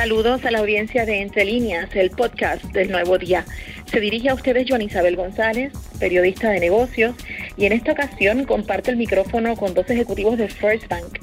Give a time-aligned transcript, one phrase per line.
[0.00, 3.44] Saludos a la audiencia de Entre Líneas, el podcast del Nuevo Día.
[3.84, 7.14] Se dirige a ustedes Joan Isabel González, periodista de negocios,
[7.58, 11.18] y en esta ocasión comparte el micrófono con dos ejecutivos de First Bank.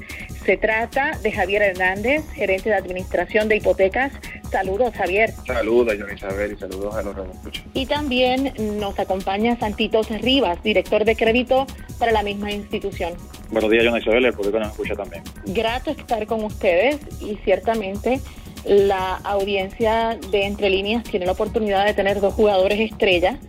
[0.46, 4.14] Se trata de Javier Hernández, gerente de administración de hipotecas.
[4.52, 5.32] Saludos, Javier.
[5.48, 7.66] Saludos, Joan Isabel, y saludos a los radioescuchas.
[7.74, 11.66] Y también nos acompaña Santitos Rivas, director de crédito
[11.98, 13.14] para la misma institución.
[13.50, 15.24] Buenos días, Joan Isabel, el público nos escucha también.
[15.48, 18.22] Grato estar con ustedes y ciertamente
[18.68, 23.40] la audiencia de Entre Líneas tiene la oportunidad de tener dos jugadores estrellas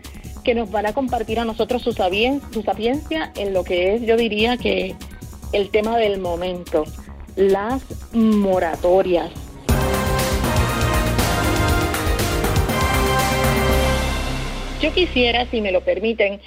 [0.44, 4.16] que nos van a compartir a nosotros su, su sapiencia en lo que es, yo
[4.16, 4.94] diría que
[5.52, 6.84] el tema del momento,
[7.34, 7.82] las
[8.14, 9.30] moratorias.
[14.80, 16.40] Yo quisiera, si me lo permiten,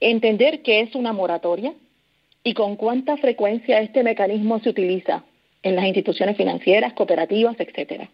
[0.00, 1.72] entender qué es una moratoria
[2.42, 5.24] y con cuánta frecuencia este mecanismo se utiliza
[5.62, 8.08] en las instituciones financieras, cooperativas, etcétera.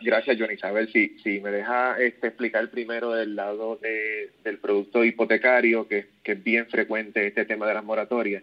[0.00, 0.90] Gracias, John Isabel.
[0.92, 6.66] Si, si me deja este, explicar primero del lado del producto hipotecario, que, es bien
[6.66, 8.42] frecuente este tema de las moratorias,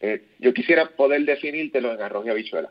[0.00, 2.70] eh, yo quisiera poder definírtelo en arroz y habichuela.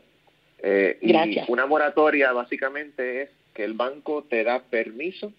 [0.62, 5.32] Eh, y una moratoria básicamente es que el banco te da permiso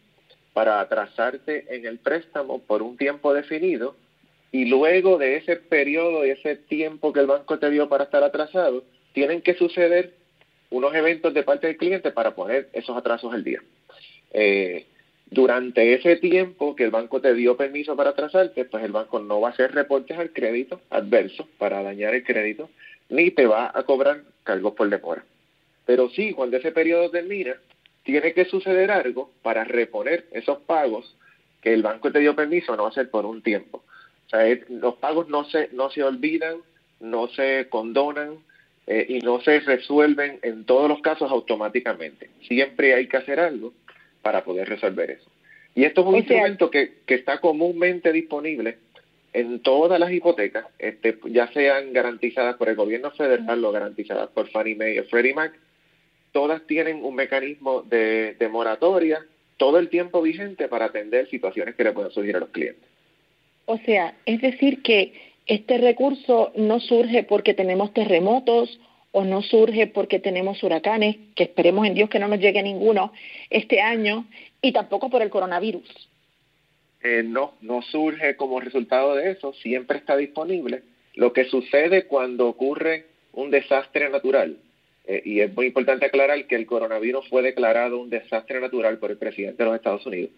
[0.53, 3.95] para atrasarte en el préstamo por un tiempo definido
[4.53, 8.23] y luego de ese periodo y ese tiempo que el banco te dio para estar
[8.23, 10.13] atrasado, tienen que suceder
[10.69, 13.63] unos eventos de parte del cliente para poner esos atrasos al día.
[14.31, 14.85] Eh,
[15.25, 19.41] durante ese tiempo que el banco te dio permiso para atrasarte, pues el banco no
[19.41, 22.69] va a hacer reportes al crédito adverso para dañar el crédito,
[23.09, 25.25] ni te va a cobrar cargos por demora.
[25.87, 27.55] Pero sí, cuando ese periodo termina,
[28.03, 31.17] tiene que suceder algo para reponer esos pagos
[31.59, 33.81] que el banco te dio permiso no hacer por un tiempo
[34.69, 36.57] los pagos no se, no se olvidan,
[36.99, 38.39] no se condonan
[38.87, 42.29] eh, y no se resuelven en todos los casos automáticamente.
[42.47, 43.73] Siempre hay que hacer algo
[44.21, 45.29] para poder resolver eso.
[45.75, 48.77] Y esto es un instrumento que, que está comúnmente disponible
[49.33, 54.49] en todas las hipotecas, este, ya sean garantizadas por el gobierno federal o garantizadas por
[54.49, 55.53] Fannie Mae o Freddie Mac,
[56.31, 59.25] todas tienen un mecanismo de, de moratoria
[59.57, 62.92] todo el tiempo vigente para atender situaciones que le puedan surgir a los clientes.
[63.65, 65.13] O sea, es decir que
[65.45, 68.79] este recurso no surge porque tenemos terremotos
[69.11, 73.13] o no surge porque tenemos huracanes, que esperemos en Dios que no nos llegue ninguno
[73.49, 74.25] este año,
[74.61, 76.09] y tampoco por el coronavirus.
[77.03, 80.81] Eh, no, no surge como resultado de eso, siempre está disponible.
[81.15, 84.57] Lo que sucede cuando ocurre un desastre natural,
[85.05, 89.11] eh, y es muy importante aclarar que el coronavirus fue declarado un desastre natural por
[89.11, 90.31] el presidente de los Estados Unidos.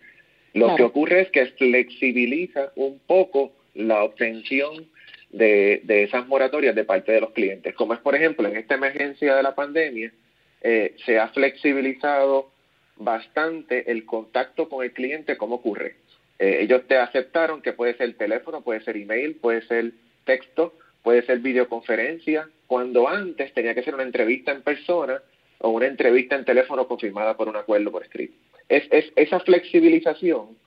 [0.56, 4.88] Lo que ocurre es que flexibiliza un poco la obtención
[5.30, 7.76] de, esas moratorias de parte de los clientes.
[7.76, 10.14] Como es, por ejemplo, en esta emergencia de la pandemia,
[10.62, 12.52] eh, se ha flexibilizado
[12.96, 15.98] bastante el contacto con el cliente, ¿cómo ocurre?
[16.40, 19.92] Eh, ellos te aceptaron que puede ser teléfono, puede ser email, puede ser
[20.24, 20.74] texto,
[21.04, 25.22] puede ser videoconferencia, cuando antes tenía que ser una entrevista en persona
[25.60, 28.36] o una entrevista en teléfono confirmada por un acuerdo por escrito.
[28.70, 30.58] Es, esa flexibilización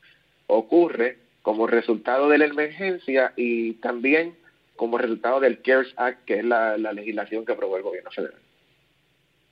[0.47, 4.34] ocurre como resultado de la emergencia y también
[4.76, 8.38] como resultado del CARES Act, que es la, legislación que aprobó el gobierno federal.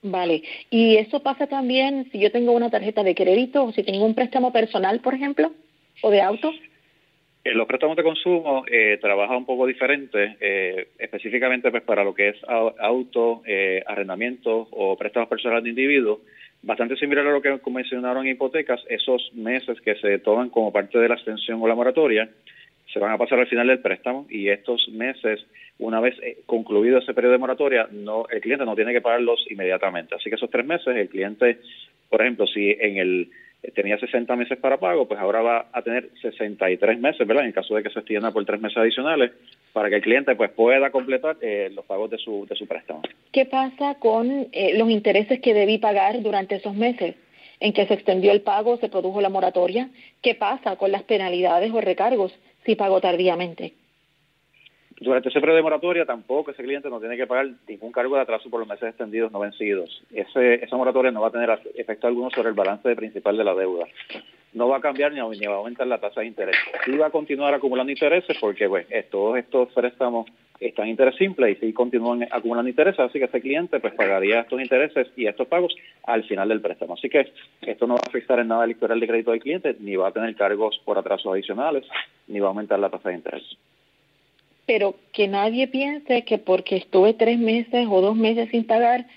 [0.03, 4.05] Vale, y eso pasa también si yo tengo una tarjeta de crédito o si tengo
[4.05, 5.51] un préstamo personal, por ejemplo,
[6.01, 6.51] o de auto.
[7.43, 12.13] Eh, los préstamos de consumo eh, trabaja un poco diferente, eh, específicamente pues para lo
[12.13, 12.37] que es
[12.79, 16.19] auto, eh, arrendamiento o préstamos personales de individuos
[16.67, 20.99] bastante similar a lo que mencionaron en hipotecas, esos meses que se toman como parte
[20.99, 22.29] de la extensión o la moratoria
[22.91, 25.45] se van a pasar al final del préstamo y estos meses,
[25.79, 29.45] una vez eh, concluido ese periodo de moratoria, no el cliente no tiene que pagarlos
[29.49, 30.15] inmediatamente.
[30.15, 31.59] Así que esos tres meses, el cliente,
[32.09, 33.29] por ejemplo, si en el
[33.73, 37.45] tenía 60 meses para pago, pues ahora va a tener 63 meses, ¿verdad?
[37.45, 39.31] En caso de que se extienda por tres meses adicionales,
[39.73, 43.01] para que el cliente pues pueda completar eh, los pagos de su, de su préstamo.
[43.31, 47.15] ¿Qué pasa con eh, los intereses que debí pagar durante esos meses?
[47.59, 49.89] en que se extendió el pago, se produjo la moratoria.
[50.21, 52.31] ¿Qué pasa con las penalidades o recargos
[52.65, 53.73] si pago tardíamente?
[54.99, 58.21] Durante ese periodo de moratoria tampoco ese cliente no tiene que pagar ningún cargo de
[58.21, 60.03] atraso por los meses extendidos no vencidos.
[60.11, 63.53] Ese, esa moratoria no va a tener efecto alguno sobre el balance principal de la
[63.53, 63.85] deuda.
[64.53, 66.55] No va a cambiar ni, va a aumentar la tasa de interés.
[66.83, 70.25] Sí va a continuar acumulando intereses porque pues, todos estos préstamos
[70.59, 74.39] están en interés simple y sí continúan acumulando intereses, así que ese cliente pues pagaría
[74.39, 76.95] estos intereses y estos pagos al final del préstamo.
[76.95, 79.75] Así que esto no va a afectar en nada el historial de crédito del cliente,
[79.79, 81.85] ni va a tener cargos por atrasos adicionales,
[82.27, 83.43] ni va a aumentar la tasa de interés
[84.67, 89.07] pero que nadie piense que porque estuve tres meses o dos meses sin pagar,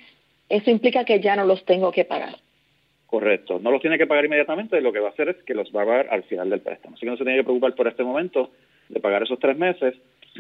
[0.48, 2.36] eso implica que ya no los tengo que pagar.
[3.06, 5.74] Correcto, no los tiene que pagar inmediatamente, lo que va a hacer es que los
[5.74, 6.94] va a pagar al final del préstamo.
[6.94, 8.50] Así que no se tiene que preocupar por este momento
[8.88, 9.96] de pagar esos tres meses,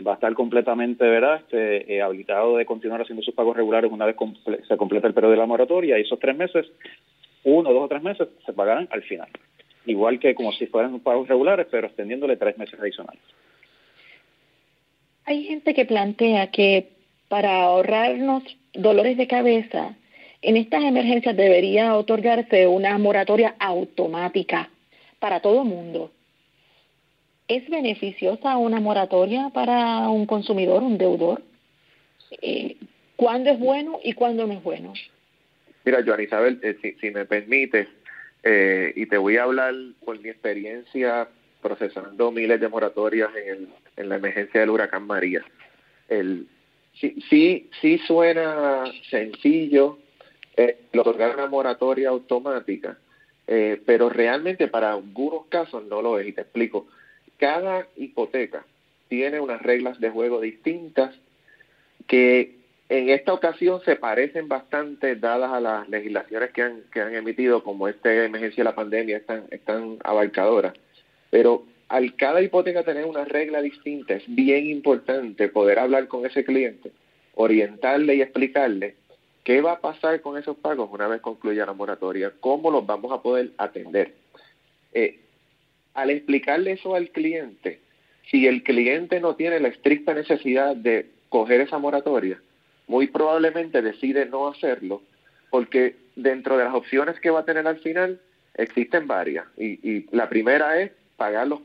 [0.06, 1.40] va a estar completamente ¿verdad?
[1.40, 4.14] Este, eh, habilitado de continuar haciendo sus pagos regulares una vez
[4.68, 6.70] se completa el periodo de la moratoria y esos tres meses,
[7.42, 9.28] uno, dos o tres meses, se pagarán al final.
[9.86, 13.22] Igual que como si fueran pagos regulares, pero extendiéndole tres meses adicionales.
[15.30, 16.88] Hay gente que plantea que
[17.28, 18.42] para ahorrarnos
[18.72, 19.94] dolores de cabeza,
[20.42, 24.70] en estas emergencias debería otorgarse una moratoria automática
[25.20, 26.10] para todo mundo.
[27.46, 31.44] ¿Es beneficiosa una moratoria para un consumidor, un deudor?
[32.42, 32.76] Eh,
[33.14, 34.94] ¿Cuándo es bueno y cuándo no es bueno?
[35.84, 37.86] Mira, Joan Isabel, eh, si, me permite,
[38.42, 39.74] eh, y te voy a hablar
[40.04, 41.28] por mi experiencia
[41.60, 45.44] procesando miles de moratorias en, en la emergencia del huracán María.
[46.08, 46.46] El,
[46.94, 49.98] sí, sí, sí suena sencillo,
[50.56, 52.98] eh, otorgar una moratoria automática,
[53.46, 56.88] eh, pero realmente para algunos casos no lo es, y te explico.
[57.38, 58.64] Cada hipoteca
[59.08, 61.14] tiene unas reglas de juego distintas
[62.06, 67.14] que en esta ocasión se parecen bastante dadas a las legislaciones que han, que han
[67.14, 70.74] emitido, como esta emergencia de la pandemia, están, están abarcadoras.
[71.30, 76.44] Pero al cada hipoteca tener una regla distinta, es bien importante poder hablar con ese
[76.44, 76.92] cliente,
[77.34, 78.96] orientarle y explicarle
[79.44, 82.32] ¿Qué va a pasar con esos pagos una vez concluya la moratoria?
[82.40, 84.14] ¿Cómo los vamos a poder atender?
[84.92, 85.18] Eh,
[85.94, 87.80] al explicarle eso al cliente,
[88.30, 92.40] si el cliente no tiene la estricta necesidad de coger esa moratoria,
[92.86, 95.02] muy probablemente decide no hacerlo,
[95.48, 98.20] porque dentro de las opciones que va a tener al final
[98.54, 99.46] existen varias.
[99.56, 101.60] Y, la primera es pagar los,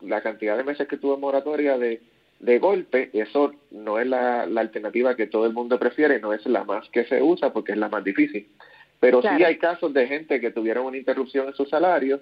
[0.00, 2.02] la cantidad de meses que tuvo en moratoria de
[2.38, 6.64] de golpe, eso no es la, alternativa que todo el mundo prefiere, no es la
[6.64, 8.48] más que se usa porque es la más difícil.
[9.00, 12.20] Pero sí hay casos de gente que tuvieron una interrupción en su salario,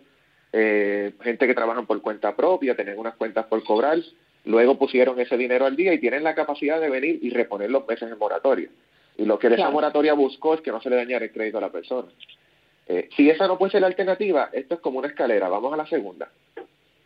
[0.53, 3.99] eh, gente que trabajan por cuenta propia, tienen unas cuentas por cobrar,
[4.45, 7.87] luego pusieron ese dinero al día y tienen la capacidad de venir y reponer los
[7.87, 8.69] meses en moratoria.
[9.17, 11.63] Y lo que esa moratoria buscó es que no se le dañara el crédito a
[11.63, 12.09] la persona.
[12.87, 15.49] Eh, si esa no puede ser la alternativa, esto es como una escalera.
[15.49, 16.29] Vamos a la segunda.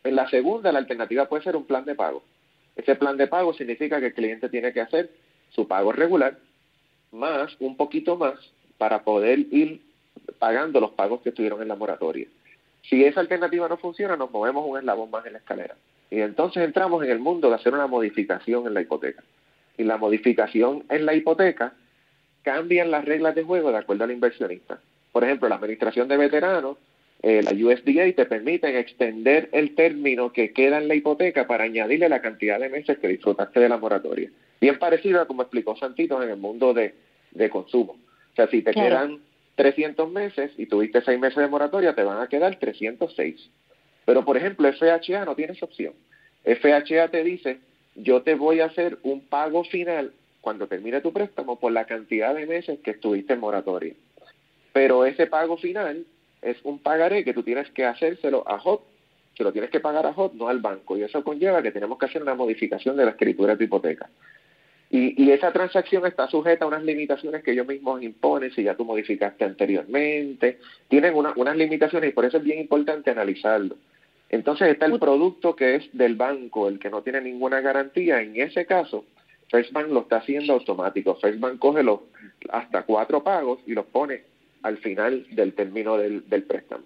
[0.09, 2.23] En la segunda, la alternativa puede ser un plan de pago.
[2.77, 5.11] Ese plan de pago significa que el cliente tiene que hacer
[5.51, 6.39] su pago regular
[7.13, 8.39] más un poquito más
[8.79, 9.83] para poder ir
[10.39, 12.27] pagando los pagos que estuvieron en la moratoria.
[12.89, 15.77] Si esa alternativa no funciona, nos movemos un eslabón más en la escalera.
[16.11, 19.23] Y entonces entramos en el mundo de hacer una modificación en la hipoteca.
[19.77, 21.75] Y la modificación en la hipoteca
[22.41, 24.81] cambian las reglas de juego de acuerdo al inversionista.
[25.13, 26.79] Por ejemplo, la administración de veteranos
[27.23, 32.09] eh, la USDA te permiten extender el término que queda en la hipoteca para añadirle
[32.09, 34.31] la cantidad de meses que disfrutaste de la moratoria.
[34.61, 36.95] Bien parecido a como explicó Santitos en el mundo de,
[37.51, 37.93] consumo.
[38.33, 39.21] O sea, si te quedan
[39.57, 43.51] 300 meses y tuviste 6 meses de moratoria, te van a quedar 306.
[44.05, 45.95] Pero, por ejemplo, FHA no tiene esa opción.
[46.45, 47.59] FHA te dice,
[47.97, 52.35] yo te voy a hacer un pago final cuando termine tu préstamo por la cantidad
[52.35, 53.95] de meses que estuviste en moratoria.
[54.73, 56.07] Pero ese pago final
[56.43, 58.83] es un pagaré que tú tienes que hacérselo a HOT,
[59.35, 60.97] que lo tienes que pagar a HOT, no al banco.
[60.97, 64.09] Y eso conlleva que tenemos que hacer una modificación de la escritura de tu hipoteca.
[64.91, 68.87] Y, esa transacción está sujeta a unas limitaciones que ellos mismos imponen si ya tú
[68.87, 70.59] modificaste anteriormente.
[70.89, 73.77] Tienen unas limitaciones y por eso es bien importante analizarlo.
[74.31, 78.23] Entonces está el producto que es del banco, el que no tiene ninguna garantía.
[78.23, 79.05] En ese caso,
[79.51, 81.17] First Bank lo está haciendo automático.
[81.17, 82.01] First Bank coge los
[82.51, 84.23] hasta cuatro pagos y los pone
[84.63, 86.85] al final del término del, préstamo.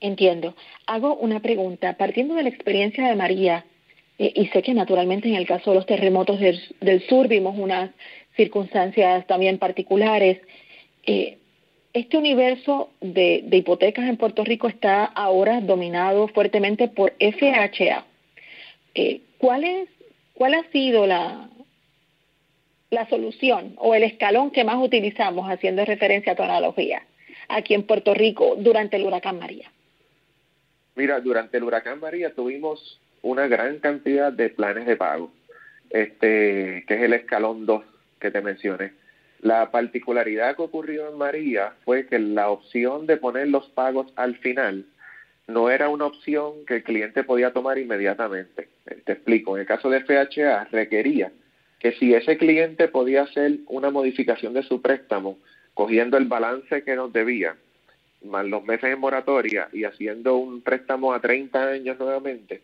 [0.00, 0.54] Entiendo.
[0.86, 1.96] Hago una pregunta.
[1.96, 3.64] Partiendo de la experiencia de María,
[4.18, 7.90] eh, y sé que naturalmente en el caso de los terremotos del, sur vimos unas
[8.36, 10.40] circunstancias también particulares,
[11.06, 11.38] eh,
[11.92, 18.04] este universo de, hipotecas en Puerto Rico está ahora dominado fuertemente por FHA.
[18.94, 19.88] Eh, ¿cuál, es,
[20.34, 21.48] ¿Cuál ha sido la,
[22.90, 27.02] la solución o el escalón que más utilizamos haciendo referencia a tu analogía
[27.48, 29.70] aquí en Puerto Rico durante el huracán María?
[30.94, 35.32] Mira, durante el huracán María tuvimos una gran cantidad de planes de pago,
[35.90, 37.84] este, que es el escalón 2
[38.20, 38.92] que te mencioné.
[39.40, 44.36] La particularidad que ocurrió en María fue que la opción de poner los pagos al
[44.36, 44.86] final
[45.46, 48.68] no era una opción que el cliente podía tomar inmediatamente.
[49.04, 51.30] Te explico, en el caso de FHA requería
[51.86, 55.38] que si ese cliente podía hacer una modificación de su préstamo,
[55.72, 57.54] cogiendo el balance que nos debía,
[58.24, 62.60] más los meses en moratoria y haciendo un préstamo a 30 años nuevamente,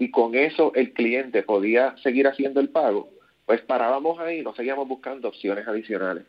[0.00, 3.10] y con eso el cliente podía seguir haciendo el pago,
[3.46, 6.24] pues parábamos ahí y no seguíamos buscando opciones adicionales.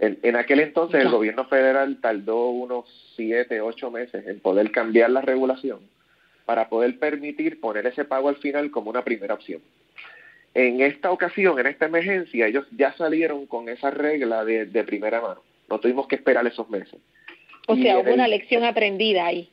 [0.00, 5.20] En, aquel entonces el gobierno federal tardó unos siete, ocho meses en poder cambiar la
[5.20, 5.78] regulación
[6.44, 9.62] para poder permitir poner ese pago al final como una primera opción.
[10.54, 15.42] En esta ocasión, en esta emergencia, ellos ya salieron con esa regla de, primera mano.
[15.68, 17.00] No tuvimos que esperar esos meses.
[17.66, 19.48] O sea, hubo una lección aprendida ahí.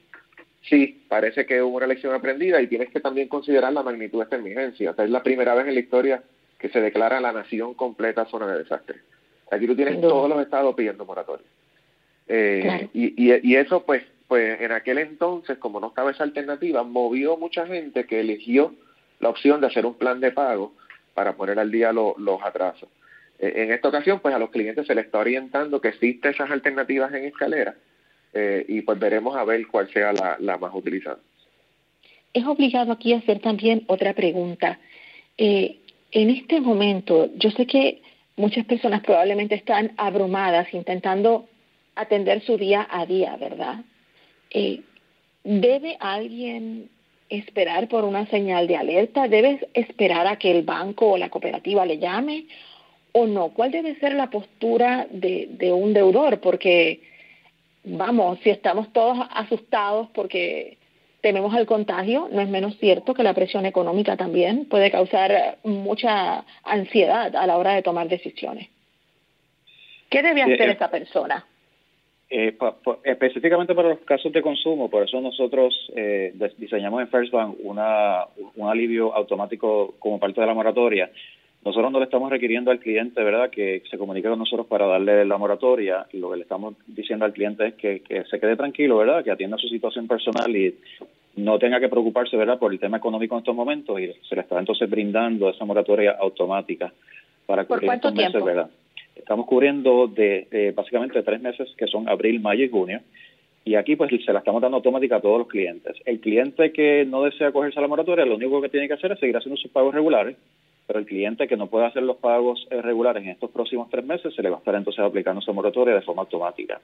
[0.62, 4.26] Sí, parece que hubo una lección aprendida y tienes que también considerar la magnitud de
[4.26, 4.94] esta emergencia.
[4.96, 6.24] es la primera vez en la historia
[6.60, 9.00] que se declara la nación completa zona de desastre.
[9.50, 11.46] Aquí tú tienes todos los estados pidiendo moratoria.
[12.28, 17.38] Eh, y, y, eso, pues, pues en aquel entonces, como no estaba esa alternativa, movió
[17.38, 18.76] mucha gente que eligió
[19.20, 20.74] la opción de hacer un plan de pago
[21.14, 22.90] para poner al día los atrasos.
[23.40, 26.50] Eh, en esta ocasión, pues a los clientes se les está orientando que existen esas
[26.52, 27.76] alternativas en escalera
[28.34, 31.20] eh, y pues veremos a ver cuál sea la, más utilizada.
[32.34, 34.80] Es obligado aquí hacer también otra pregunta.
[35.38, 35.80] Eh,
[36.12, 38.02] en este momento, yo sé que
[38.38, 41.48] muchas personas probablemente están abrumadas intentando
[41.96, 43.82] atender su día a día, ¿verdad?
[44.50, 44.82] Eh,
[45.44, 46.90] ¿Debe alguien
[47.32, 49.28] esperar por una señal de alerta?
[49.28, 52.46] ¿Debes esperar a que el banco o la cooperativa le llame?
[53.14, 53.50] ¿O no?
[53.50, 56.40] ¿Cuál debe ser la postura de, de un deudor?
[56.40, 57.02] Porque
[57.84, 60.78] vamos, si estamos todos asustados porque
[61.22, 66.44] tememos al contagio, no es menos cierto que la presión económica también puede causar mucha
[66.64, 68.70] ansiedad a la hora de tomar decisiones.
[70.10, 71.46] ¿Qué debe hacer esa persona?
[72.34, 72.56] Eh,
[73.04, 78.24] específicamente para los casos de consumo, por eso nosotros eh, diseñamos en First Bank una,
[78.56, 81.12] un alivio automático como parte de la moratoria,
[81.66, 85.26] nosotros no le estamos requiriendo al cliente, ¿verdad?, que se comunique con nosotros para darle
[85.26, 86.08] la moratoria.
[86.14, 89.58] Lo que le estamos diciendo al cliente es que, se quede tranquilo, ¿verdad?, que atienda
[89.58, 90.74] su situación personal y
[91.36, 94.42] no tenga que preocuparse, ¿verdad?, por el tema económico en estos momentos y se le
[94.42, 96.94] está entonces brindando esa moratoria automática
[97.46, 98.70] para cubrir estos meses, ¿verdad?
[99.22, 103.02] Estamos cubriendo de, básicamente tres meses que son abril, mayo y junio.
[103.64, 105.96] Y aquí pues se la estamos dando automática a todos los clientes.
[106.06, 109.12] El cliente que no desea cogerse a la moratoria, lo único que tiene que hacer
[109.12, 110.36] es seguir haciendo sus pagos regulares
[110.92, 114.04] pero el cliente que no pueda hacer los pagos eh, regulares en estos próximos tres
[114.04, 116.82] meses se le va a estar entonces aplicando esa moratoria de forma automática.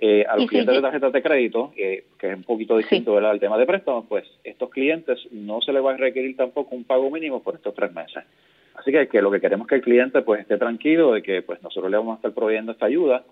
[0.00, 3.58] Eh, a los clientes de tarjetas de crédito, que es un poquito distinto al tema
[3.58, 7.42] de préstamos, pues estos clientes no se les va a requerir tampoco un pago mínimo
[7.42, 8.24] por estos tres meses.
[8.78, 11.42] Así que, que lo que queremos es que el cliente pues esté tranquilo de que
[11.42, 13.24] pues nosotros le vamos a estar proveyendo esta ayuda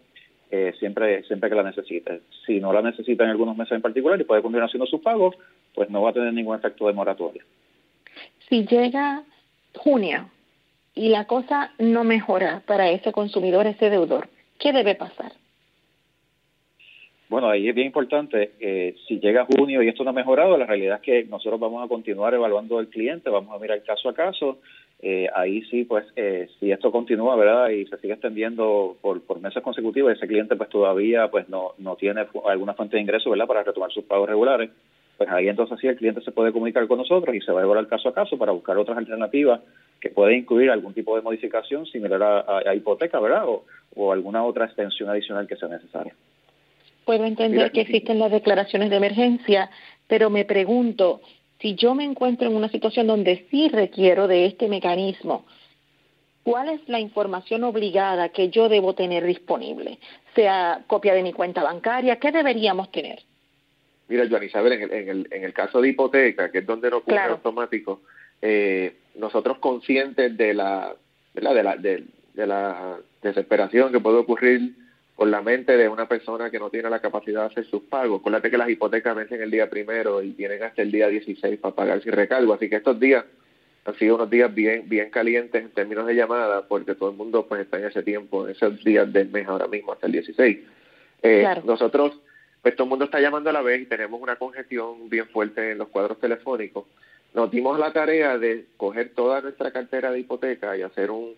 [0.50, 2.20] eh, siempre siempre que la necesite.
[2.46, 5.36] Si no la necesita en algunos meses en particular y puede continuar haciendo sus pagos,
[5.74, 7.42] pues no va a tener ningún efecto de moratoria.
[8.48, 9.22] Si llega
[9.76, 10.30] junio
[10.94, 15.32] y la cosa no mejora para ese consumidor, ese deudor, ¿qué debe pasar?
[17.28, 20.64] Bueno, ahí es bien importante, eh, si llega junio y esto no ha mejorado, la
[20.64, 24.14] realidad es que nosotros vamos a continuar evaluando al cliente, vamos a mirar caso a
[24.14, 24.58] caso,
[25.00, 27.68] eh, ahí sí, pues, eh, si esto continúa, ¿verdad?
[27.68, 31.96] Y se sigue extendiendo por, por meses consecutivos, ese cliente pues todavía pues no, no
[31.96, 33.46] tiene alguna fuente de ingreso, ¿verdad?
[33.46, 34.70] Para retomar sus pagos regulares,
[35.16, 37.64] pues ahí entonces sí el cliente se puede comunicar con nosotros y se va a
[37.64, 39.60] evaluar caso a caso para buscar otras alternativas
[40.00, 43.44] que puede incluir algún tipo de modificación similar a, hipoteca, ¿verdad?
[43.46, 46.14] O, alguna otra extensión adicional que sea necesaria.
[47.04, 49.70] Puedo entender que existen las declaraciones de emergencia,
[50.06, 51.20] pero me pregunto,
[51.60, 55.46] si yo me encuentro en una situación donde sí requiero de este mecanismo,
[56.42, 59.98] ¿cuál es la información obligada que yo debo tener disponible?
[60.34, 63.20] Sea copia de mi cuenta bancaria, ¿qué deberíamos tener?
[64.08, 66.90] Mira, Joan Isabel, en el, en el, en el caso de hipoteca, que es donde
[66.90, 68.02] no ocurre automático,
[68.40, 70.94] eh, nosotros conscientes de la,
[71.34, 74.74] de la, de, la desesperación que puede ocurrir
[75.16, 78.20] por la mente de una persona que no tiene la capacidad de hacer sus pagos.
[78.20, 81.74] Acuérdate que las hipotecas vencen el día primero y tienen hasta el día 16 para
[81.74, 82.52] pagar sin recargo.
[82.52, 83.24] Así que estos días
[83.86, 87.46] han sido unos días bien bien calientes en términos de llamada porque todo el mundo
[87.46, 90.58] pues está en ese tiempo, en esos días del mes ahora mismo hasta el 16.
[91.22, 92.20] Eh, Nosotros
[92.60, 95.70] pues todo el mundo está llamando a la vez y tenemos una congestión bien fuerte
[95.70, 96.84] en los cuadros telefónicos.
[97.32, 101.36] Nos dimos la tarea de coger toda nuestra cartera de hipoteca y hacer un,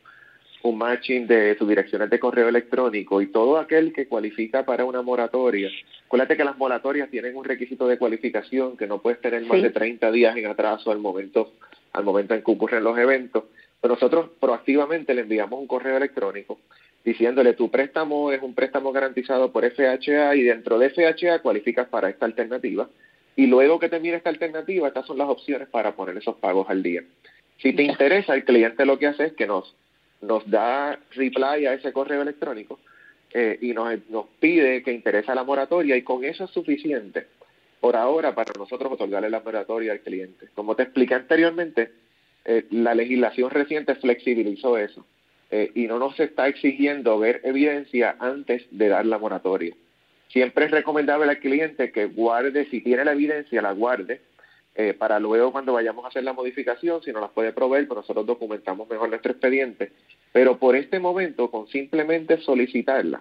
[0.63, 5.03] un matching de sus direcciones de correo electrónico y todo aquel que cualifica para una
[5.03, 5.71] moratoria.
[6.07, 9.71] Acuérdate que las moratorias tienen un requisito de cualificación que no puedes tener más de
[9.71, 11.53] 30 días en atraso al momento
[11.93, 13.45] al momento en que ocurren los eventos.
[13.81, 16.59] Pero nosotros proactivamente le enviamos un correo electrónico
[17.05, 22.11] diciéndole tu préstamo es un préstamo garantizado por FHA y dentro de FHA cualificas para
[22.11, 22.89] esta alternativa
[23.37, 26.69] y luego que te mire esta alternativa, estas son las opciones para poner esos pagos
[26.69, 27.05] al día.
[27.59, 29.77] Si te interesa, el cliente lo que hace es que nos,
[30.21, 32.81] nos da reply a ese correo electrónico
[33.33, 37.27] eh, y nos, nos pide que interesa la moratoria y con eso es suficiente
[37.81, 40.49] por ahora para nosotros otorgarle la moratoria al cliente.
[40.55, 41.91] Como te expliqué anteriormente,
[42.45, 45.07] eh, la legislación reciente flexibilizó eso
[45.51, 49.75] eh, y no nos está exigiendo ver evidencia antes de dar la moratoria.
[50.29, 54.21] Siempre es recomendable al cliente que guarde, si tiene la evidencia, la guarde,
[54.81, 57.97] eh, para luego cuando vayamos a hacer la modificación, si no las puede proveer, pues
[57.97, 59.91] nosotros documentamos mejor nuestro expediente.
[60.31, 63.21] Pero por este momento, con simplemente solicitarla,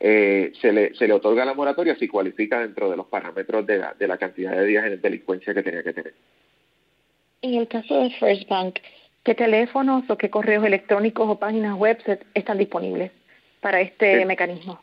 [0.00, 3.78] eh, se, le, se le otorga la moratoria si cualifica dentro de los parámetros de
[3.78, 6.14] la, de la cantidad de días en delincuencia que tenía que tener.
[7.40, 8.78] En el caso de First Bank,
[9.24, 11.96] ¿qué teléfonos o qué correos electrónicos o páginas web
[12.34, 13.12] están disponibles
[13.62, 14.78] para este mecanismo?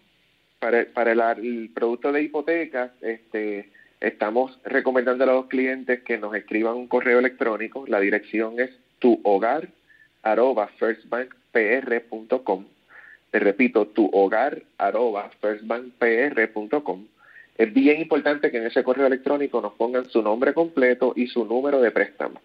[0.57, 6.75] Para, para el, producto de hipotecas, este, estamos recomendando a los clientes que nos escriban
[6.75, 7.85] un correo electrónico.
[7.87, 8.71] La dirección es
[10.23, 12.65] arroba firstbankpr.com
[13.35, 14.61] te repito, tu hogar.
[17.57, 21.43] Es bien importante que en ese correo electrónico nos pongan su nombre completo y su
[21.43, 22.39] número de préstamo.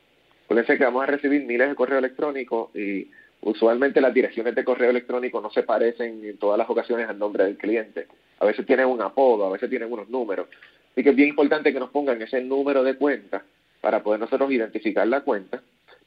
[0.46, 3.08] Acuérdense que vamos a recibir miles de correos electrónicos y
[3.42, 7.44] usualmente las direcciones de correo electrónico no se parecen en todas las ocasiones al nombre
[7.44, 8.08] del cliente.
[8.40, 10.48] A veces tienen un apodo, a veces tienen unos números.
[10.92, 13.44] Así que es bien importante que nos pongan ese número de cuenta
[13.80, 15.62] para poder nosotros identificar la cuenta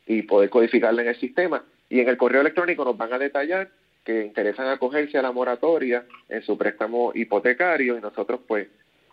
[0.05, 1.63] y poder codificarla en el sistema.
[1.89, 3.69] Y en el correo electrónico nos van a detallar
[4.03, 8.67] que interesan acogerse a la moratoria en su préstamo hipotecario y nosotros pues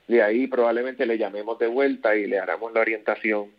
[0.09, 3.51] de ahí probablemente le llamemos de vuelta y le haremos la orientación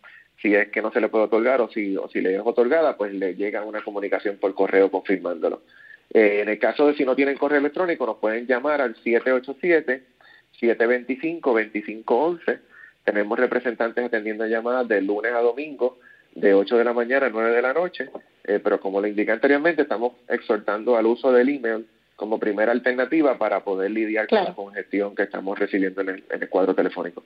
[0.42, 2.98] si es que no se le puede otorgar o si, o si le es otorgada,
[2.98, 5.62] pues le llega una comunicación por correo confirmándolo.
[6.14, 8.96] Eh, en el caso de si no tienen correo electrónico, nos pueden llamar al
[10.62, 12.60] 787-725-2511.
[13.04, 15.98] Tenemos representantes atendiendo llamadas de lunes a domingo
[16.36, 18.10] de 8 de la mañana a 9 de la noche,
[18.44, 23.38] eh, pero como le indiqué anteriormente, estamos exhortando al uso del email como primera alternativa
[23.38, 27.24] para poder lidiar con la congestión que estamos recibiendo en el, en el cuadro telefónico.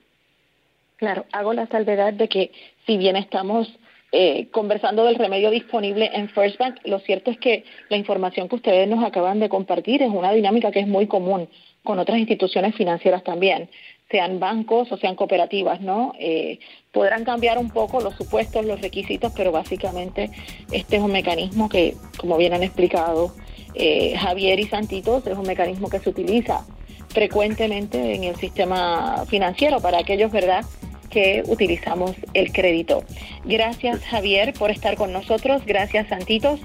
[0.96, 2.50] Claro, hago la salvedad de que
[2.86, 3.70] si bien estamos
[4.12, 8.54] eh, conversando del remedio disponible en First Bank, lo cierto es que la información que
[8.54, 11.48] ustedes nos acaban de compartir es una dinámica que es muy común
[11.86, 13.70] con otras instituciones financieras también
[14.10, 16.12] sean bancos o sean cooperativas, ¿no?
[16.18, 16.58] Eh,
[16.92, 20.30] podrán cambiar un poco los supuestos, los requisitos, pero básicamente
[20.70, 23.32] este es un mecanismo que, como bien han explicado
[23.74, 26.64] eh, Javier y Santitos, es un mecanismo que se utiliza
[27.08, 30.64] frecuentemente en el sistema financiero para aquellos, ¿verdad?,
[31.10, 33.02] que utilizamos el crédito.
[33.44, 35.62] Gracias, Javier, por estar con nosotros.
[35.64, 36.60] Gracias, Santitos.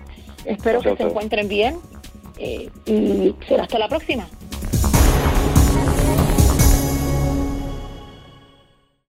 [0.46, 1.78] Espero que se encuentren bien
[2.38, 4.28] eh, y será hasta la próxima.